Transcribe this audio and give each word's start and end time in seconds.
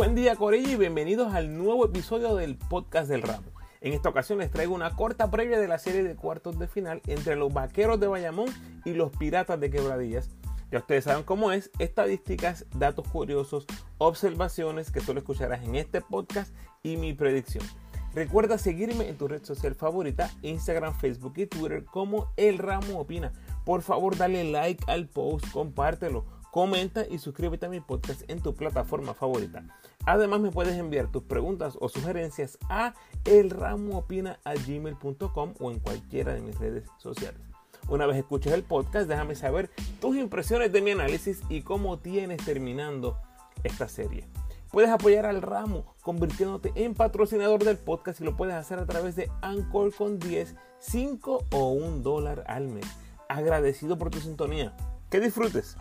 Buen 0.00 0.14
día 0.14 0.34
Corillo 0.34 0.70
y 0.70 0.76
bienvenidos 0.76 1.34
al 1.34 1.58
nuevo 1.58 1.84
episodio 1.84 2.34
del 2.34 2.56
podcast 2.56 3.06
del 3.06 3.20
ramo. 3.20 3.50
En 3.82 3.92
esta 3.92 4.08
ocasión 4.08 4.38
les 4.38 4.50
traigo 4.50 4.74
una 4.74 4.96
corta 4.96 5.30
previa 5.30 5.60
de 5.60 5.68
la 5.68 5.78
serie 5.78 6.02
de 6.02 6.16
cuartos 6.16 6.58
de 6.58 6.68
final 6.68 7.02
entre 7.06 7.36
los 7.36 7.52
Vaqueros 7.52 8.00
de 8.00 8.06
Bayamón 8.06 8.48
y 8.86 8.94
los 8.94 9.14
Piratas 9.14 9.60
de 9.60 9.68
Quebradillas. 9.68 10.30
Ya 10.72 10.78
ustedes 10.78 11.04
saben 11.04 11.22
cómo 11.22 11.52
es, 11.52 11.70
estadísticas, 11.78 12.64
datos 12.74 13.06
curiosos, 13.08 13.66
observaciones 13.98 14.90
que 14.90 15.02
solo 15.02 15.18
escucharás 15.18 15.62
en 15.64 15.74
este 15.74 16.00
podcast 16.00 16.54
y 16.82 16.96
mi 16.96 17.12
predicción. 17.12 17.66
Recuerda 18.14 18.56
seguirme 18.56 19.06
en 19.06 19.18
tu 19.18 19.28
red 19.28 19.44
social 19.44 19.74
favorita, 19.74 20.30
Instagram, 20.40 20.94
Facebook 20.94 21.34
y 21.36 21.44
Twitter 21.44 21.84
como 21.84 22.32
El 22.38 22.56
Ramo 22.56 23.00
Opina. 23.00 23.32
Por 23.66 23.82
favor, 23.82 24.16
dale 24.16 24.44
like 24.44 24.82
al 24.90 25.08
post, 25.08 25.44
compártelo 25.52 26.40
comenta 26.50 27.06
y 27.08 27.18
suscríbete 27.18 27.66
a 27.66 27.68
mi 27.68 27.80
podcast 27.80 28.28
en 28.28 28.40
tu 28.40 28.54
plataforma 28.54 29.14
favorita. 29.14 29.64
Además 30.06 30.40
me 30.40 30.50
puedes 30.50 30.76
enviar 30.76 31.12
tus 31.12 31.24
preguntas 31.24 31.76
o 31.80 31.88
sugerencias 31.88 32.58
a 32.68 32.94
elramoopina.gmail.com 33.24 35.54
o 35.58 35.70
en 35.70 35.78
cualquiera 35.78 36.34
de 36.34 36.40
mis 36.40 36.58
redes 36.58 36.88
sociales. 36.98 37.40
Una 37.88 38.06
vez 38.06 38.18
escuches 38.18 38.52
el 38.52 38.62
podcast, 38.62 39.08
déjame 39.08 39.34
saber 39.34 39.70
tus 40.00 40.16
impresiones 40.16 40.70
de 40.72 40.80
mi 40.80 40.92
análisis 40.92 41.42
y 41.48 41.62
cómo 41.62 41.98
tienes 41.98 42.44
terminando 42.44 43.18
esta 43.64 43.88
serie. 43.88 44.28
Puedes 44.70 44.90
apoyar 44.90 45.26
al 45.26 45.42
ramo 45.42 45.96
convirtiéndote 46.02 46.70
en 46.76 46.94
patrocinador 46.94 47.64
del 47.64 47.76
podcast 47.76 48.20
y 48.20 48.24
lo 48.24 48.36
puedes 48.36 48.54
hacer 48.54 48.78
a 48.78 48.86
través 48.86 49.16
de 49.16 49.28
Anchor 49.42 49.92
con 49.92 50.20
10, 50.20 50.54
5 50.78 51.46
o 51.50 51.72
1 51.72 51.98
dólar 51.98 52.44
al 52.46 52.68
mes. 52.68 52.86
Agradecido 53.28 53.98
por 53.98 54.10
tu 54.10 54.20
sintonía. 54.20 54.76
Que 55.10 55.18
disfrutes. 55.18 55.76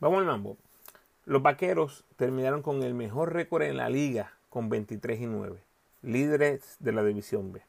Vamos 0.00 0.20
al 0.20 0.24
mambo. 0.24 0.56
Los 1.26 1.42
vaqueros 1.42 2.06
terminaron 2.16 2.62
con 2.62 2.82
el 2.82 2.94
mejor 2.94 3.34
récord 3.34 3.64
en 3.64 3.76
la 3.76 3.90
liga 3.90 4.32
con 4.48 4.70
23 4.70 5.20
y 5.20 5.26
9, 5.26 5.58
líderes 6.00 6.76
de 6.78 6.92
la 6.92 7.04
división 7.04 7.52
B. 7.52 7.60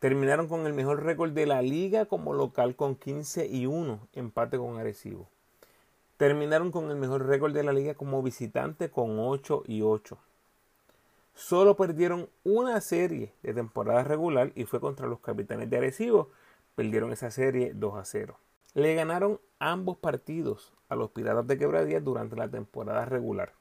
Terminaron 0.00 0.48
con 0.48 0.66
el 0.66 0.72
mejor 0.72 1.04
récord 1.04 1.30
de 1.30 1.46
la 1.46 1.62
liga 1.62 2.06
como 2.06 2.32
local 2.32 2.74
con 2.74 2.96
15 2.96 3.46
y 3.46 3.66
1, 3.66 4.00
empate 4.14 4.58
con 4.58 4.78
Arecibo. 4.78 5.28
Terminaron 6.16 6.72
con 6.72 6.90
el 6.90 6.96
mejor 6.96 7.24
récord 7.24 7.54
de 7.54 7.62
la 7.62 7.72
liga 7.72 7.94
como 7.94 8.20
visitante 8.20 8.90
con 8.90 9.20
8 9.20 9.62
y 9.68 9.82
8. 9.82 10.18
Solo 11.36 11.76
perdieron 11.76 12.28
una 12.42 12.80
serie 12.80 13.32
de 13.44 13.54
temporada 13.54 14.02
regular 14.02 14.50
y 14.56 14.64
fue 14.64 14.80
contra 14.80 15.06
los 15.06 15.20
capitanes 15.20 15.70
de 15.70 15.76
Arecibo. 15.76 16.30
Perdieron 16.74 17.12
esa 17.12 17.30
serie 17.30 17.70
2 17.76 17.94
a 17.94 18.04
0. 18.04 18.36
Le 18.74 18.96
ganaron 18.96 19.38
ambos 19.60 19.96
partidos 19.96 20.73
a 20.94 20.96
los 20.96 21.10
Piratas 21.10 21.46
de 21.46 21.58
Quebradillas 21.58 22.02
durante 22.02 22.36
la 22.36 22.48
temporada 22.48 23.04
regular. 23.04 23.52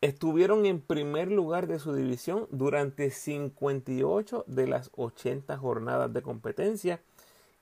Estuvieron 0.00 0.64
en 0.64 0.80
primer 0.80 1.30
lugar 1.30 1.66
de 1.66 1.78
su 1.78 1.92
división 1.92 2.46
durante 2.50 3.10
58 3.10 4.44
de 4.46 4.66
las 4.66 4.90
80 4.96 5.58
jornadas 5.58 6.10
de 6.12 6.22
competencia 6.22 7.00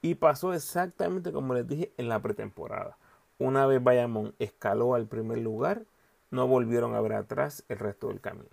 y 0.03 0.15
pasó 0.15 0.55
exactamente 0.55 1.33
como 1.33 1.55
les 1.55 1.67
dije 1.67 1.93
en 1.97 2.09
la 2.09 2.23
pretemporada. 2.23 2.97
Una 3.39 3.67
vez 3.67 3.83
Bayamón 3.83 4.34
escaló 4.39 4.95
al 4.95 5.06
primer 5.06 5.39
lugar, 5.39 5.83
no 6.31 6.47
volvieron 6.47 6.95
a 6.95 7.01
ver 7.01 7.15
atrás 7.15 7.65
el 7.69 7.79
resto 7.79 8.09
del 8.09 8.21
camino. 8.21 8.47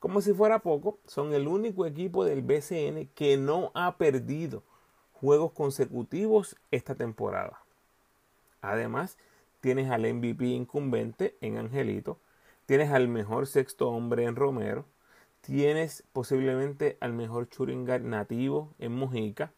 Como 0.00 0.20
si 0.20 0.32
fuera 0.32 0.58
poco, 0.58 0.98
son 1.06 1.34
el 1.34 1.46
único 1.48 1.86
equipo 1.86 2.24
del 2.24 2.42
BCN 2.42 3.08
que 3.14 3.36
no 3.36 3.70
ha 3.74 3.96
perdido 3.96 4.62
juegos 5.12 5.52
consecutivos 5.52 6.56
esta 6.70 6.94
temporada. 6.94 7.65
Además, 8.66 9.16
tienes 9.60 9.90
al 9.90 10.12
MVP 10.12 10.46
incumbente 10.46 11.36
en 11.40 11.56
Angelito, 11.56 12.18
tienes 12.66 12.90
al 12.90 13.06
mejor 13.06 13.46
sexto 13.46 13.88
hombre 13.90 14.24
en 14.24 14.34
Romero, 14.34 14.84
tienes 15.40 16.02
posiblemente 16.12 16.96
al 17.00 17.12
mejor 17.12 17.48
Churingar 17.48 18.00
nativo 18.00 18.74
en 18.80 18.92
Mojica, 18.92 19.52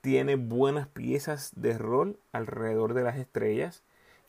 tienes 0.00 0.38
buenas 0.48 0.88
piezas 0.88 1.52
de 1.56 1.76
rol 1.76 2.18
alrededor 2.32 2.94
de 2.94 3.02
las 3.02 3.18
estrellas 3.18 3.82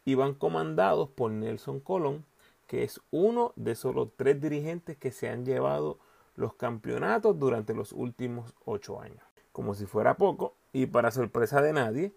y 0.04 0.16
van 0.16 0.34
comandados 0.34 1.10
por 1.10 1.32
Nelson 1.32 1.80
Colón, 1.80 2.26
que 2.68 2.84
es 2.84 3.00
uno 3.12 3.54
de 3.56 3.76
solo 3.76 4.12
tres 4.16 4.42
dirigentes 4.42 4.98
que 4.98 5.12
se 5.12 5.30
han 5.30 5.46
llevado 5.46 5.98
los 6.36 6.56
campeonatos 6.56 7.40
durante 7.40 7.74
los 7.74 7.94
últimos 7.94 8.54
ocho 8.66 9.00
años. 9.00 9.24
Como 9.54 9.76
si 9.76 9.86
fuera 9.86 10.16
poco, 10.16 10.56
y 10.74 10.88
para 10.88 11.12
sorpresa 11.12 11.62
de 11.62 11.74
nadie, 11.74 12.14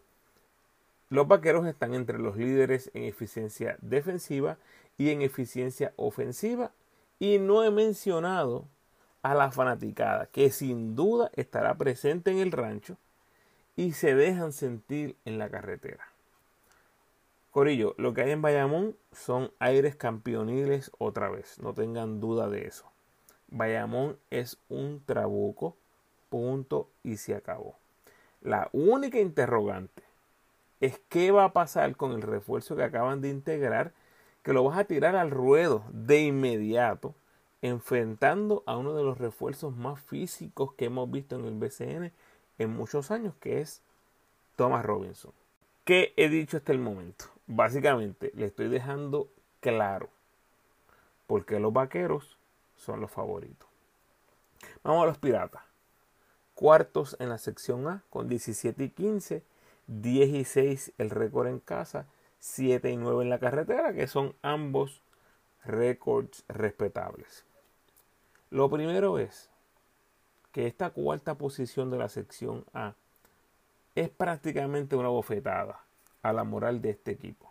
los 1.12 1.28
vaqueros 1.28 1.66
están 1.66 1.92
entre 1.92 2.18
los 2.18 2.38
líderes 2.38 2.90
en 2.94 3.04
eficiencia 3.04 3.76
defensiva 3.82 4.56
y 4.96 5.10
en 5.10 5.20
eficiencia 5.20 5.92
ofensiva. 5.96 6.70
Y 7.18 7.38
no 7.38 7.62
he 7.62 7.70
mencionado 7.70 8.64
a 9.20 9.34
la 9.34 9.50
fanaticada, 9.50 10.24
que 10.32 10.50
sin 10.50 10.96
duda 10.96 11.30
estará 11.34 11.74
presente 11.74 12.30
en 12.30 12.38
el 12.38 12.50
rancho 12.50 12.96
y 13.76 13.92
se 13.92 14.14
dejan 14.14 14.54
sentir 14.54 15.14
en 15.26 15.36
la 15.36 15.50
carretera. 15.50 16.02
Corillo, 17.50 17.94
lo 17.98 18.14
que 18.14 18.22
hay 18.22 18.30
en 18.30 18.40
Bayamón 18.40 18.96
son 19.12 19.52
aires 19.58 19.94
campeoniles 19.94 20.90
otra 20.96 21.28
vez, 21.28 21.58
no 21.58 21.74
tengan 21.74 22.20
duda 22.20 22.48
de 22.48 22.66
eso. 22.66 22.90
Bayamón 23.48 24.16
es 24.30 24.56
un 24.70 25.02
trabuco, 25.04 25.76
punto 26.30 26.88
y 27.02 27.18
se 27.18 27.34
acabó. 27.34 27.76
La 28.40 28.70
única 28.72 29.20
interrogante 29.20 30.01
es 30.82 31.00
qué 31.08 31.30
va 31.30 31.44
a 31.44 31.52
pasar 31.52 31.96
con 31.96 32.10
el 32.10 32.22
refuerzo 32.22 32.74
que 32.74 32.82
acaban 32.82 33.20
de 33.20 33.28
integrar, 33.28 33.92
que 34.42 34.52
lo 34.52 34.64
vas 34.64 34.76
a 34.76 34.84
tirar 34.84 35.14
al 35.14 35.30
ruedo 35.30 35.84
de 35.92 36.22
inmediato, 36.22 37.14
enfrentando 37.62 38.64
a 38.66 38.76
uno 38.76 38.92
de 38.94 39.04
los 39.04 39.18
refuerzos 39.18 39.76
más 39.76 40.00
físicos 40.00 40.74
que 40.74 40.86
hemos 40.86 41.08
visto 41.08 41.36
en 41.36 41.44
el 41.44 41.54
BCN 41.54 42.12
en 42.58 42.70
muchos 42.76 43.12
años, 43.12 43.34
que 43.38 43.60
es 43.60 43.80
Thomas 44.56 44.84
Robinson. 44.84 45.32
¿Qué 45.84 46.12
he 46.16 46.28
dicho 46.28 46.56
hasta 46.56 46.72
el 46.72 46.80
momento? 46.80 47.26
Básicamente 47.46 48.32
le 48.34 48.46
estoy 48.46 48.68
dejando 48.68 49.28
claro 49.60 50.08
por 51.28 51.46
qué 51.46 51.60
los 51.60 51.72
vaqueros 51.72 52.38
son 52.76 53.00
los 53.00 53.10
favoritos. 53.12 53.68
Vamos 54.82 55.04
a 55.04 55.06
los 55.06 55.18
piratas 55.18 55.62
cuartos 56.54 57.16
en 57.18 57.28
la 57.28 57.38
sección 57.38 57.88
A 57.88 58.02
con 58.10 58.28
17 58.28 58.84
y 58.84 58.90
15, 58.90 59.42
10 59.86 60.28
y 60.30 60.44
6 60.44 60.92
el 60.98 61.10
récord 61.10 61.48
en 61.48 61.58
casa, 61.58 62.06
7 62.40 62.90
y 62.90 62.96
9 62.96 63.24
en 63.24 63.30
la 63.30 63.38
carretera, 63.38 63.92
que 63.92 64.06
son 64.06 64.34
ambos 64.42 65.02
récords 65.64 66.44
respetables. 66.48 67.44
Lo 68.50 68.68
primero 68.68 69.18
es 69.18 69.48
que 70.52 70.66
esta 70.66 70.90
cuarta 70.90 71.36
posición 71.36 71.90
de 71.90 71.98
la 71.98 72.08
sección 72.08 72.64
A 72.74 72.94
es 73.94 74.10
prácticamente 74.10 74.96
una 74.96 75.08
bofetada 75.08 75.82
a 76.22 76.32
la 76.32 76.44
moral 76.44 76.82
de 76.82 76.90
este 76.90 77.12
equipo. 77.12 77.50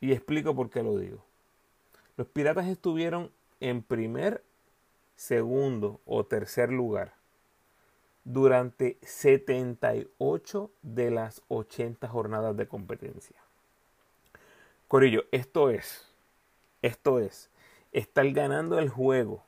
Y 0.00 0.12
explico 0.12 0.54
por 0.54 0.70
qué 0.70 0.82
lo 0.82 0.96
digo. 0.98 1.24
Los 2.16 2.26
Piratas 2.28 2.66
estuvieron 2.66 3.30
en 3.60 3.82
primer, 3.82 4.42
segundo 5.16 6.00
o 6.06 6.24
tercer 6.24 6.70
lugar 6.70 7.15
durante 8.26 8.98
78 9.02 10.70
de 10.82 11.10
las 11.12 11.42
80 11.46 12.08
jornadas 12.08 12.56
de 12.56 12.66
competencia. 12.66 13.36
Corillo, 14.88 15.26
esto 15.30 15.70
es, 15.70 16.08
esto 16.82 17.20
es, 17.20 17.50
estar 17.92 18.28
ganando 18.32 18.80
el 18.80 18.88
juego 18.88 19.44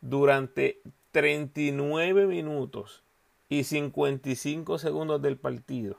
durante 0.00 0.80
39 1.12 2.26
minutos 2.26 3.02
y 3.50 3.64
55 3.64 4.78
segundos 4.78 5.20
del 5.20 5.36
partido. 5.36 5.98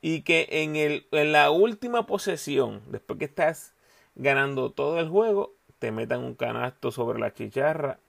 Y 0.00 0.22
que 0.22 0.48
en, 0.50 0.74
el, 0.74 1.06
en 1.12 1.30
la 1.30 1.52
última 1.52 2.06
posesión, 2.06 2.82
después 2.88 3.20
que 3.20 3.26
estás 3.26 3.72
ganando 4.16 4.72
todo 4.72 4.98
el 4.98 5.08
juego, 5.08 5.54
te 5.78 5.92
metan 5.92 6.24
un 6.24 6.34
canasto 6.34 6.90
sobre 6.90 7.20
la 7.20 7.32
chicharra 7.32 8.00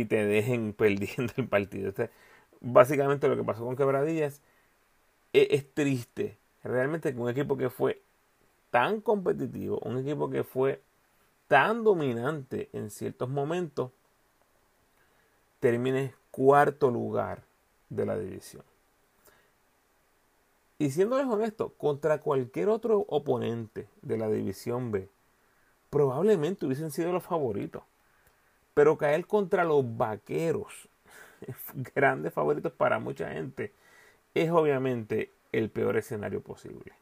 y 0.00 0.04
te 0.04 0.24
dejen 0.24 0.72
perdiendo 0.76 1.32
el 1.36 1.48
partido. 1.48 1.92
básicamente 2.60 3.28
lo 3.28 3.36
que 3.36 3.44
pasó 3.44 3.64
con 3.64 3.76
Quebradillas 3.76 4.40
es, 5.32 5.48
es 5.50 5.74
triste. 5.74 6.38
Realmente 6.64 7.12
que 7.14 7.20
un 7.20 7.28
equipo 7.28 7.56
que 7.56 7.70
fue 7.70 8.02
tan 8.70 9.00
competitivo, 9.00 9.78
un 9.80 9.98
equipo 9.98 10.28
que 10.28 10.44
fue 10.44 10.82
tan 11.46 11.84
dominante 11.84 12.68
en 12.72 12.90
ciertos 12.90 13.28
momentos, 13.28 13.90
termine 15.60 16.14
cuarto 16.30 16.90
lugar 16.90 17.42
de 17.88 18.06
la 18.06 18.18
división. 18.18 18.62
Y 20.78 20.90
siéndoles 20.90 21.26
honesto, 21.26 21.70
contra 21.70 22.20
cualquier 22.20 22.68
otro 22.68 23.04
oponente 23.08 23.88
de 24.02 24.16
la 24.16 24.28
división 24.28 24.92
B, 24.92 25.08
probablemente 25.90 26.66
hubiesen 26.66 26.92
sido 26.92 27.12
los 27.12 27.24
favoritos. 27.24 27.82
Pero 28.78 28.96
caer 28.96 29.26
contra 29.26 29.64
los 29.64 29.96
vaqueros, 29.96 30.88
grandes 31.96 32.32
favoritos 32.32 32.70
para 32.70 33.00
mucha 33.00 33.28
gente, 33.32 33.72
es 34.34 34.52
obviamente 34.52 35.32
el 35.50 35.68
peor 35.68 35.96
escenario 35.96 36.42
posible. 36.42 36.92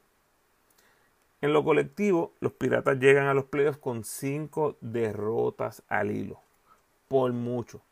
En 1.42 1.52
lo 1.52 1.64
colectivo, 1.64 2.32
los 2.40 2.54
Piratas 2.54 2.98
llegan 2.98 3.26
a 3.26 3.34
los 3.34 3.44
playoffs 3.44 3.76
con 3.76 4.04
cinco 4.04 4.78
derrotas 4.80 5.82
al 5.88 6.12
hilo, 6.12 6.40
por 7.08 7.34
mucho. 7.34 7.82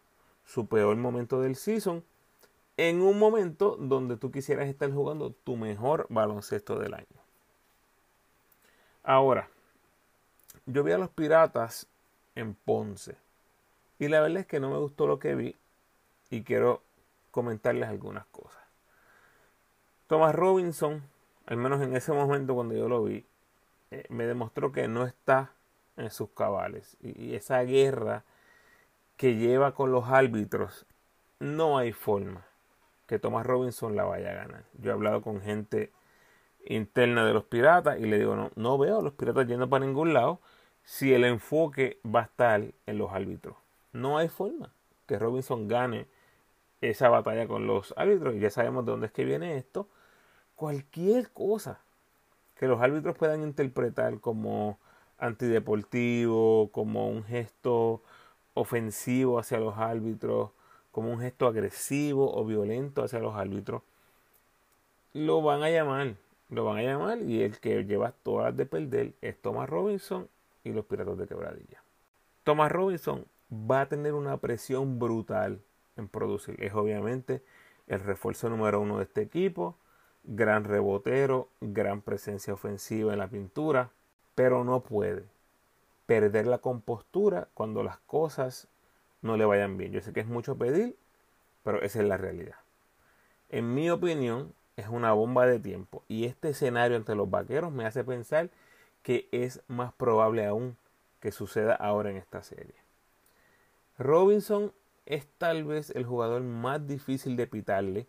Su 0.47 0.67
peor 0.67 0.97
momento 0.97 1.43
del 1.43 1.55
season, 1.55 2.03
en 2.79 3.03
un 3.03 3.19
momento 3.19 3.77
donde 3.79 4.17
tú 4.17 4.31
quisieras 4.31 4.67
estar 4.67 4.91
jugando 4.91 5.33
tu 5.45 5.59
mejor 5.59 6.07
baloncesto 6.09 6.79
del 6.79 6.95
año. 6.95 7.21
Ahora, 9.03 9.51
yo 10.65 10.83
vi 10.85 10.93
a 10.93 10.97
los 10.97 11.11
Piratas 11.11 11.87
en 12.35 12.55
Ponce 12.55 13.23
y 13.99 14.09
la 14.09 14.21
verdad 14.21 14.41
es 14.41 14.47
que 14.47 14.61
no 14.61 14.71
me 14.71 14.79
gustó 14.79 15.07
lo 15.07 15.19
que 15.19 15.35
vi 15.35 15.57
y 16.31 16.43
quiero 16.43 16.83
comentarles 17.31 17.89
algunas 17.89 18.27
cosas. 18.27 18.63
Thomas 20.07 20.35
Robinson, 20.35 21.03
al 21.47 21.57
menos 21.57 21.81
en 21.83 21.97
ese 21.97 22.13
momento 22.13 22.55
cuando 22.55 22.75
yo 22.75 22.89
lo 22.89 23.05
vi, 23.05 23.25
eh, 23.91 24.05
me 24.09 24.27
demostró 24.27 24.73
que 24.73 24.89
no 24.89 25.07
está 25.07 25.53
en 25.97 26.11
sus 26.11 26.31
cabales. 26.31 26.97
Y, 27.01 27.35
esa 27.35 27.63
guerra 27.63 28.25
que 29.17 29.37
lleva 29.37 29.75
con 29.75 29.93
los 29.93 30.09
árbitros, 30.09 30.87
no 31.39 31.79
hay 31.79 31.93
forma 31.93 32.45
que 33.07 33.19
Thomas 33.19 33.47
Robinson 33.47 33.97
la 33.97 34.05
vaya 34.05 34.31
a 34.31 34.35
ganar. 34.35 34.65
Yo 34.75 34.91
he 34.91 34.95
hablado 34.95 35.23
con 35.23 35.41
gente 35.41 35.93
interna 36.67 37.25
de 37.25 37.35
los 37.35 37.45
piratas 37.45 37.99
y 37.99 38.07
le 38.07 38.19
digo, 38.19 38.35
no, 38.35 38.51
no 38.57 38.79
veo 38.79 39.01
a 39.01 39.03
los 39.03 39.13
piratas 39.13 39.47
yendo 39.47 39.69
para 39.69 39.85
ningún 39.85 40.15
lado 40.15 40.41
si 40.85 41.13
el 41.15 41.25
enfoque 41.25 41.99
va 42.05 42.21
a 42.21 42.25
estar 42.25 42.63
en 42.87 42.99
los 42.99 43.13
árbitros. 43.13 43.57
No 43.95 44.19
hay 44.19 44.29
forma 44.29 44.73
que 45.07 45.19
Robinson 45.19 45.69
gane 45.69 46.07
esa 46.81 47.09
batalla 47.09 47.47
con 47.47 47.67
los 47.67 47.95
árbitros. 47.97 48.35
Y 48.35 48.41
ya 48.41 48.51
sabemos 48.51 48.85
de 48.85 48.91
dónde 48.91 49.07
es 49.07 49.13
que 49.13 49.25
viene 49.25 49.57
esto. 49.57 49.89
Cualquier 50.57 51.31
cosa 51.31 51.81
que 52.57 52.67
los 52.67 52.83
árbitros 52.83 53.17
puedan 53.17 53.43
interpretar 53.43 54.21
como 54.21 54.79
antideportivo, 55.19 56.71
como 56.73 57.09
un 57.09 57.25
gesto 57.25 58.03
ofensivo 58.55 59.39
hacia 59.39 59.59
los 59.59 59.79
árbitros, 59.79 60.51
como 60.91 61.11
un 61.11 61.21
gesto 61.21 61.47
agresivo 61.47 62.37
o 62.37 62.45
violento 62.45 63.03
hacia 63.03 63.21
los 63.21 63.35
árbitros, 63.35 63.83
lo 65.13 65.41
van 65.41 65.63
a 65.63 65.71
llamar, 65.71 66.17
lo 66.51 66.65
van 66.65 66.79
a 66.79 66.83
llamar 66.83 67.23
y 67.23 67.43
el 67.43 67.61
que 67.61 67.85
lleva 67.85 68.13
todas 68.13 68.47
las 68.47 68.57
de 68.57 68.67
perder 68.67 69.13
es 69.21 69.41
Thomas 69.41 69.69
Robinson 69.69 70.29
y 70.65 70.73
los 70.73 70.85
Piratas 70.85 71.17
de 71.17 71.27
Quebradilla. 71.27 71.83
Thomas 72.43 72.71
Robinson 72.71 73.25
va 73.71 73.83
a 73.83 73.89
tener 73.89 74.15
una 74.15 74.37
presión 74.39 74.99
brutal 74.99 75.61
en 75.97 76.09
producir. 76.09 76.63
Es 76.63 76.75
obviamente 76.75 77.43
el 77.87 78.01
refuerzo 78.01 78.49
número 78.49 78.81
uno 78.81 78.99
de 78.99 79.05
este 79.05 79.23
equipo 79.23 79.77
gran 80.25 80.65
rebotero, 80.65 81.51
gran 81.61 82.01
presencia 82.01 82.55
ofensiva 82.55 83.13
en 83.13 83.19
la 83.19 83.29
pintura, 83.29 83.91
pero 84.35 84.65
no 84.65 84.81
puede 84.81 85.25
perder 86.07 86.47
la 86.47 86.59
compostura 86.59 87.49
cuando 87.55 87.83
las 87.83 87.99
cosas 87.99 88.69
no 89.23 89.37
le 89.37 89.45
vayan 89.45 89.77
bien. 89.77 89.93
Yo 89.93 90.01
sé 90.01 90.13
que 90.13 90.21
es 90.21 90.27
mucho 90.27 90.57
pedir, 90.57 90.97
pero 91.63 91.83
esa 91.83 92.01
es 92.01 92.09
la 92.09 92.17
realidad. 92.17 92.57
En 93.51 93.75
mi 93.75 93.91
opinión, 93.91 94.53
es 94.77 94.89
una 94.89 95.13
bomba 95.13 95.47
de 95.47 95.61
tiempo 95.61 96.03
y 96.09 96.25
este 96.25 96.49
escenario 96.49 96.97
entre 96.97 97.15
los 97.15 97.31
vaqueros 97.31 97.71
me 97.71 97.87
hace 97.87 98.03
pensar 98.03 98.51
que 99.03 99.29
es 99.31 99.63
más 99.69 99.93
probable 99.93 100.45
aún 100.47 100.77
que 101.21 101.31
suceda 101.31 101.75
ahora 101.75 102.11
en 102.11 102.17
esta 102.17 102.43
serie. 102.43 102.75
Robinson 103.99 104.73
es 105.07 105.27
tal 105.39 105.65
vez 105.65 105.91
el 105.91 106.05
jugador 106.05 106.43
más 106.43 106.87
difícil 106.87 107.37
de 107.37 107.47
pitarle 107.47 108.07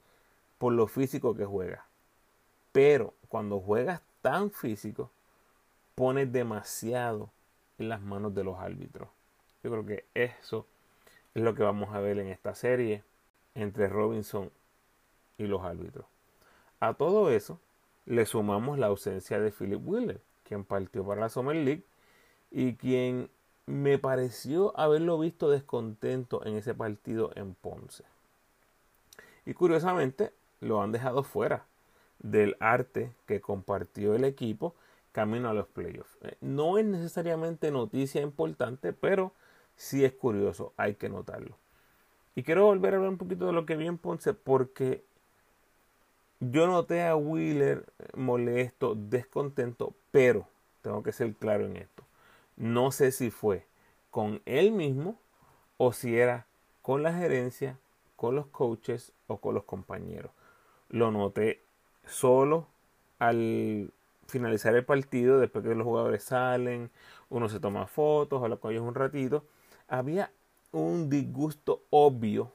por 0.58 0.74
lo 0.74 0.88
físico 0.88 1.36
que 1.36 1.46
juega. 1.46 1.86
Pero 2.72 3.14
cuando 3.30 3.60
juegas 3.60 4.02
tan 4.22 4.52
físico, 4.52 5.12
pones 5.94 6.32
demasiado 6.32 7.30
en 7.78 7.90
las 7.90 8.02
manos 8.02 8.34
de 8.34 8.44
los 8.44 8.58
árbitros. 8.60 9.10
Yo 9.64 9.72
creo 9.72 9.86
que 9.86 10.06
eso 10.14 10.66
es 11.34 11.44
lo 11.44 11.54
que 11.54 11.64
vamos 11.64 11.94
a 11.94 12.00
ver 12.00 12.20
en 12.20 12.28
esta 12.28 12.56
serie 12.56 13.04
entre 13.54 13.88
Robinson 13.88 14.52
y 15.38 15.46
los 15.46 15.64
árbitros. 15.64 16.06
A 16.80 16.94
todo 16.94 17.30
eso 17.30 17.60
le 18.06 18.26
sumamos 18.26 18.78
la 18.80 18.88
ausencia 18.88 19.40
de 19.40 19.52
Philip 19.52 19.82
Wheeler, 19.86 20.22
quien 20.44 20.64
partió 20.64 21.06
para 21.06 21.22
la 21.22 21.30
Summer 21.30 21.56
League 21.56 21.84
y 22.52 22.76
quien 22.76 23.30
me 23.66 23.98
pareció 23.98 24.78
haberlo 24.80 25.18
visto 25.20 25.50
descontento 25.50 26.46
en 26.46 26.56
ese 26.56 26.74
partido 26.74 27.32
en 27.36 27.56
Ponce. 27.56 28.04
Y 29.46 29.54
curiosamente 29.54 30.32
lo 30.62 30.82
han 30.82 30.92
dejado 30.92 31.24
fuera 31.24 31.66
del 32.20 32.56
arte 32.60 33.12
que 33.26 33.42
compartió 33.42 34.16
el 34.16 34.24
equipo 34.24 34.76
camino 35.12 35.50
a 35.50 35.54
los 35.54 35.68
playoffs. 35.68 36.18
Eh, 36.22 36.36
no 36.42 36.78
es 36.78 36.86
necesariamente 36.86 37.72
noticia 37.72 38.22
importante, 38.22 38.94
pero 38.94 39.32
sí 39.76 40.04
es 40.04 40.14
curioso, 40.14 40.74
hay 40.78 40.96
que 40.96 41.10
notarlo. 41.10 41.58
Y 42.36 42.44
quiero 42.44 42.66
volver 42.66 42.94
a 42.94 42.98
hablar 42.98 43.12
un 43.12 43.18
poquito 43.18 43.46
de 43.46 43.54
lo 43.54 43.66
que 43.66 43.78
vi 43.78 43.88
en 43.88 43.98
Ponce 43.98 44.34
porque 44.34 45.04
yo 46.40 46.68
noté 46.68 47.04
a 47.04 47.16
Wheeler 47.16 47.86
molesto, 48.14 48.96
descontento, 48.96 49.94
pero 50.12 50.48
tengo 50.82 51.02
que 51.02 51.14
ser 51.14 51.34
claro 51.36 51.66
en 51.66 51.78
esto. 51.78 52.04
No 52.58 52.92
sé 52.92 53.12
si 53.12 53.32
fue 53.32 53.66
con 54.12 54.42
él 54.46 54.72
mismo 54.72 55.18
o 55.78 55.94
si 55.94 56.18
era 56.18 56.48
con 56.82 57.04
la 57.04 57.14
gerencia, 57.14 57.78
con 58.16 58.36
los 58.36 58.48
coaches 58.48 59.12
o 59.28 59.38
con 59.38 59.56
los 59.56 59.64
compañeros. 59.64 60.32
Lo 60.90 61.12
noté 61.12 61.62
solo 62.06 62.68
al 63.20 63.92
finalizar 64.28 64.76
el 64.76 64.86
partido, 64.86 65.40
después 65.40 65.66
que 65.66 65.76
los 65.76 65.86
jugadores 65.86 66.24
salen, 66.24 66.92
uno 67.30 67.50
se 67.50 67.60
toma 67.60 67.88
fotos, 67.88 68.44
habla 68.44 68.58
con 68.58 68.72
ellos 68.72 68.84
un 68.84 68.96
ratito, 68.96 69.46
había 69.88 70.32
un 70.72 71.10
disgusto 71.10 71.84
obvio, 71.90 72.52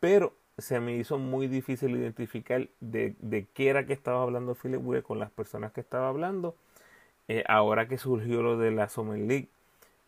pero 0.00 0.34
se 0.58 0.80
me 0.80 0.96
hizo 0.96 1.18
muy 1.18 1.48
difícil 1.48 1.96
identificar 1.96 2.68
de, 2.80 3.16
de 3.20 3.46
qué 3.54 3.68
era 3.68 3.86
que 3.86 3.92
estaba 3.92 4.22
hablando 4.22 4.54
Philip 4.54 5.02
con 5.02 5.18
las 5.18 5.30
personas 5.30 5.72
que 5.72 5.80
estaba 5.80 6.08
hablando. 6.08 6.56
Eh, 7.28 7.44
ahora 7.48 7.88
que 7.88 7.98
surgió 7.98 8.42
lo 8.42 8.58
de 8.58 8.70
la 8.70 8.88
Summer 8.88 9.18
League, 9.18 9.48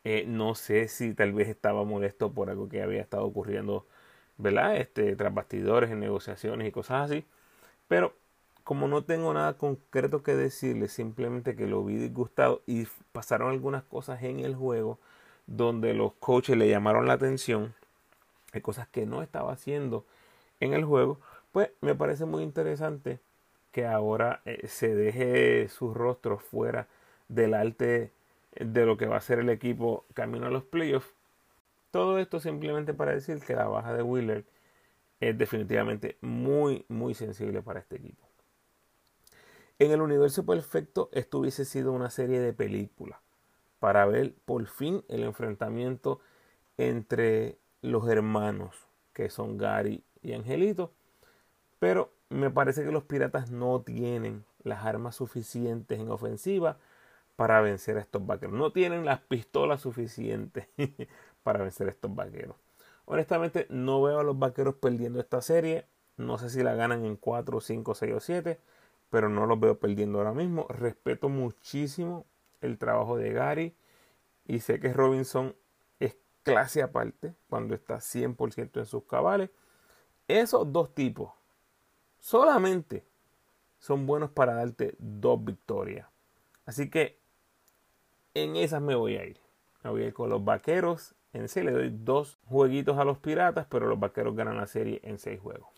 eh, 0.04 0.24
no 0.26 0.54
sé 0.54 0.88
si 0.88 1.14
tal 1.14 1.32
vez 1.32 1.48
estaba 1.48 1.84
molesto 1.84 2.32
por 2.32 2.50
algo 2.50 2.68
que 2.68 2.82
había 2.82 3.00
estado 3.00 3.24
ocurriendo, 3.24 3.86
¿verdad? 4.38 4.76
Este, 4.76 5.16
tras 5.16 5.34
bastidores, 5.34 5.90
en 5.90 6.00
negociaciones 6.00 6.68
y 6.68 6.72
cosas 6.72 7.10
así. 7.10 7.26
Pero 7.88 8.14
como 8.64 8.88
no 8.88 9.04
tengo 9.04 9.32
nada 9.34 9.54
concreto 9.58 10.22
que 10.22 10.34
decirle, 10.36 10.88
simplemente 10.88 11.56
que 11.56 11.66
lo 11.66 11.84
vi 11.84 11.96
disgustado 11.96 12.62
y 12.66 12.86
pasaron 13.12 13.50
algunas 13.50 13.84
cosas 13.84 14.22
en 14.24 14.40
el 14.40 14.56
juego 14.56 14.98
donde 15.46 15.94
los 15.94 16.14
coaches 16.14 16.56
le 16.56 16.68
llamaron 16.68 17.06
la 17.06 17.14
atención, 17.14 17.74
hay 18.52 18.60
cosas 18.62 18.88
que 18.88 19.06
no 19.06 19.22
estaba 19.22 19.52
haciendo 19.52 20.04
en 20.60 20.74
el 20.74 20.84
juego, 20.84 21.20
pues 21.52 21.70
me 21.80 21.94
parece 21.94 22.24
muy 22.24 22.42
interesante 22.42 23.20
que 23.72 23.86
ahora 23.86 24.42
eh, 24.46 24.66
se 24.68 24.94
deje 24.94 25.68
su 25.68 25.94
rostro 25.94 26.38
fuera 26.38 26.88
del 27.28 27.54
arte 27.54 28.12
de 28.52 28.86
lo 28.86 28.96
que 28.96 29.06
va 29.06 29.16
a 29.16 29.20
ser 29.20 29.38
el 29.38 29.50
equipo 29.50 30.04
camino 30.14 30.46
a 30.46 30.50
los 30.50 30.64
playoffs. 30.64 31.12
Todo 31.90 32.18
esto 32.18 32.40
simplemente 32.40 32.94
para 32.94 33.12
decir 33.12 33.40
que 33.40 33.54
la 33.54 33.66
baja 33.66 33.94
de 33.94 34.02
Wheeler 34.02 34.44
es 35.20 35.36
definitivamente 35.36 36.16
muy, 36.20 36.84
muy 36.88 37.14
sensible 37.14 37.62
para 37.62 37.80
este 37.80 37.96
equipo. 37.96 38.26
En 39.78 39.92
el 39.92 40.00
universo 40.00 40.44
perfecto, 40.44 41.10
esto 41.12 41.38
hubiese 41.38 41.64
sido 41.64 41.92
una 41.92 42.10
serie 42.10 42.40
de 42.40 42.52
películas 42.52 43.18
para 43.78 44.06
ver 44.06 44.34
por 44.44 44.66
fin 44.66 45.04
el 45.08 45.22
enfrentamiento 45.22 46.20
entre 46.78 47.58
los 47.82 48.08
hermanos 48.08 48.74
que 49.12 49.30
son 49.30 49.58
Gary 49.58 50.02
y 50.22 50.32
Angelito. 50.32 50.92
Pero 51.78 52.10
me 52.30 52.50
parece 52.50 52.84
que 52.84 52.90
los 52.90 53.04
piratas 53.04 53.50
no 53.50 53.82
tienen 53.82 54.44
las 54.62 54.84
armas 54.84 55.16
suficientes 55.16 56.00
en 56.00 56.10
ofensiva 56.10 56.78
para 57.36 57.60
vencer 57.60 57.98
a 57.98 58.00
estos 58.00 58.26
vaqueros. 58.26 58.54
No 58.54 58.72
tienen 58.72 59.04
las 59.04 59.20
pistolas 59.20 59.82
suficientes 59.82 60.68
para 61.42 61.60
vencer 61.60 61.88
a 61.88 61.90
estos 61.90 62.14
vaqueros. 62.14 62.56
Honestamente, 63.04 63.66
no 63.70 64.02
veo 64.02 64.18
a 64.20 64.24
los 64.24 64.38
vaqueros 64.38 64.74
perdiendo 64.76 65.20
esta 65.20 65.40
serie. 65.42 65.86
No 66.16 66.38
sé 66.38 66.50
si 66.50 66.62
la 66.62 66.74
ganan 66.74 67.04
en 67.04 67.16
4, 67.16 67.60
5, 67.60 67.94
6 67.94 68.12
o 68.14 68.20
7 68.20 68.58
pero 69.10 69.28
no 69.28 69.46
los 69.46 69.58
veo 69.58 69.78
perdiendo 69.78 70.18
ahora 70.18 70.32
mismo. 70.32 70.66
Respeto 70.68 71.28
muchísimo 71.28 72.26
el 72.60 72.78
trabajo 72.78 73.16
de 73.16 73.32
Gary 73.32 73.76
y 74.46 74.60
sé 74.60 74.80
que 74.80 74.92
Robinson 74.92 75.54
es 76.00 76.16
clase 76.42 76.82
aparte 76.82 77.34
cuando 77.48 77.74
está 77.74 77.96
100% 77.96 78.80
en 78.80 78.86
sus 78.86 79.04
cabales. 79.04 79.50
Esos 80.28 80.72
dos 80.72 80.94
tipos 80.94 81.32
solamente 82.18 83.04
son 83.78 84.06
buenos 84.06 84.30
para 84.30 84.54
darte 84.54 84.96
dos 84.98 85.44
victorias. 85.44 86.08
Así 86.64 86.90
que 86.90 87.18
en 88.36 88.54
esas 88.56 88.82
me 88.82 88.94
voy 88.94 89.16
a 89.16 89.24
ir. 89.24 89.40
Me 89.82 89.90
voy 89.90 90.02
a 90.02 90.06
ir 90.08 90.12
con 90.12 90.28
los 90.28 90.44
vaqueros. 90.44 91.14
En 91.32 91.48
sí 91.48 91.62
le 91.62 91.72
doy 91.72 91.90
dos 91.90 92.38
jueguitos 92.44 92.98
a 92.98 93.04
los 93.04 93.18
piratas, 93.18 93.66
pero 93.70 93.86
los 93.86 93.98
vaqueros 93.98 94.36
ganan 94.36 94.58
la 94.58 94.66
serie 94.66 95.00
en 95.04 95.18
seis 95.18 95.40
juegos. 95.40 95.70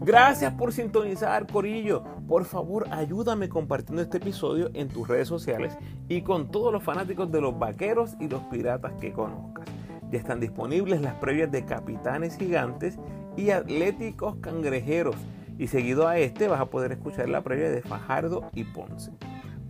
Gracias 0.00 0.52
por 0.54 0.72
sintonizar, 0.72 1.50
Corillo. 1.50 2.04
Por 2.28 2.44
favor, 2.44 2.86
ayúdame 2.90 3.48
compartiendo 3.48 4.02
este 4.02 4.18
episodio 4.18 4.70
en 4.74 4.88
tus 4.88 5.08
redes 5.08 5.26
sociales 5.26 5.76
y 6.08 6.22
con 6.22 6.50
todos 6.50 6.72
los 6.72 6.82
fanáticos 6.82 7.32
de 7.32 7.40
los 7.40 7.58
vaqueros 7.58 8.14
y 8.20 8.28
los 8.28 8.42
piratas 8.44 8.92
que 9.00 9.12
conozcas. 9.12 9.66
Ya 10.12 10.18
están 10.18 10.38
disponibles 10.38 11.00
las 11.00 11.14
previas 11.14 11.50
de 11.50 11.64
Capitanes 11.64 12.36
Gigantes 12.36 12.98
y 13.36 13.50
Atléticos 13.50 14.36
Cangrejeros. 14.36 15.16
Y 15.58 15.68
seguido 15.68 16.08
a 16.08 16.18
este 16.18 16.48
vas 16.48 16.60
a 16.60 16.66
poder 16.66 16.92
escuchar 16.92 17.28
la 17.28 17.42
previa 17.42 17.70
de 17.70 17.82
Fajardo 17.82 18.50
y 18.54 18.64
Ponce. 18.64 19.12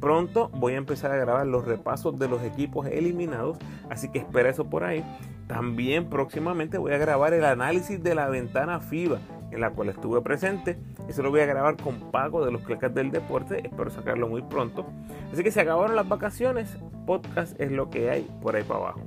Pronto 0.00 0.50
voy 0.50 0.74
a 0.74 0.76
empezar 0.76 1.10
a 1.12 1.16
grabar 1.16 1.46
los 1.46 1.64
repasos 1.64 2.18
de 2.18 2.28
los 2.28 2.42
equipos 2.42 2.86
eliminados, 2.86 3.58
así 3.88 4.10
que 4.10 4.18
espera 4.18 4.50
eso 4.50 4.68
por 4.68 4.84
ahí. 4.84 5.04
También 5.46 6.10
próximamente 6.10 6.78
voy 6.78 6.92
a 6.92 6.98
grabar 6.98 7.32
el 7.34 7.44
análisis 7.44 8.02
de 8.02 8.14
la 8.14 8.28
ventana 8.28 8.80
FIBA, 8.80 9.18
en 9.50 9.60
la 9.60 9.70
cual 9.70 9.88
estuve 9.88 10.20
presente. 10.20 10.78
Eso 11.08 11.22
lo 11.22 11.30
voy 11.30 11.40
a 11.40 11.46
grabar 11.46 11.76
con 11.76 12.10
Paco 12.10 12.44
de 12.44 12.52
los 12.52 12.62
Clecas 12.62 12.94
del 12.94 13.10
Deporte, 13.10 13.66
espero 13.66 13.90
sacarlo 13.90 14.28
muy 14.28 14.42
pronto. 14.42 14.86
Así 15.32 15.42
que 15.42 15.50
se 15.50 15.60
acabaron 15.60 15.96
las 15.96 16.08
vacaciones, 16.08 16.76
podcast 17.06 17.58
es 17.60 17.70
lo 17.70 17.90
que 17.90 18.10
hay 18.10 18.28
por 18.42 18.56
ahí 18.56 18.62
para 18.62 18.80
abajo. 18.80 19.00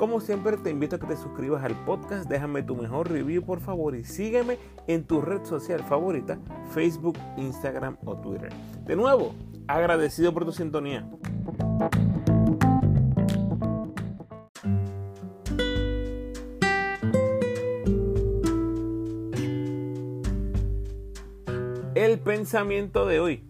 Como 0.00 0.18
siempre 0.18 0.56
te 0.56 0.70
invito 0.70 0.96
a 0.96 0.98
que 0.98 1.06
te 1.06 1.16
suscribas 1.18 1.62
al 1.62 1.76
podcast, 1.84 2.26
déjame 2.26 2.62
tu 2.62 2.74
mejor 2.74 3.10
review 3.10 3.42
por 3.42 3.60
favor 3.60 3.94
y 3.94 4.02
sígueme 4.02 4.56
en 4.86 5.04
tu 5.04 5.20
red 5.20 5.44
social 5.44 5.80
favorita, 5.80 6.38
Facebook, 6.70 7.18
Instagram 7.36 7.98
o 8.06 8.16
Twitter. 8.16 8.50
De 8.86 8.96
nuevo, 8.96 9.34
agradecido 9.68 10.32
por 10.32 10.46
tu 10.46 10.52
sintonía. 10.52 11.06
El 21.94 22.18
pensamiento 22.20 23.04
de 23.04 23.20
hoy. 23.20 23.44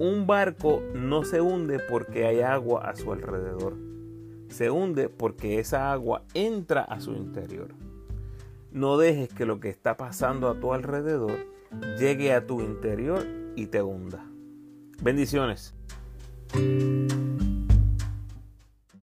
Un 0.00 0.26
barco 0.26 0.82
no 0.96 1.22
se 1.22 1.40
hunde 1.40 1.78
porque 1.88 2.26
hay 2.26 2.40
agua 2.40 2.90
a 2.90 2.96
su 2.96 3.12
alrededor. 3.12 3.83
Se 4.54 4.70
hunde 4.70 5.08
porque 5.08 5.58
esa 5.58 5.90
agua 5.90 6.22
entra 6.32 6.82
a 6.82 7.00
su 7.00 7.10
interior. 7.10 7.74
No 8.70 8.96
dejes 8.98 9.34
que 9.34 9.46
lo 9.46 9.58
que 9.58 9.68
está 9.68 9.96
pasando 9.96 10.48
a 10.48 10.60
tu 10.60 10.72
alrededor 10.72 11.44
llegue 11.98 12.32
a 12.32 12.46
tu 12.46 12.60
interior 12.60 13.26
y 13.56 13.66
te 13.66 13.82
hunda. 13.82 14.24
Bendiciones. 15.02 15.74